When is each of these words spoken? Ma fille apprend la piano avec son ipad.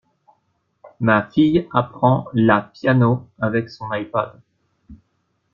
Ma 0.99 1.29
fille 1.31 1.67
apprend 1.71 2.25
la 2.33 2.61
piano 2.63 3.27
avec 3.37 3.69
son 3.69 3.93
ipad. 3.93 4.41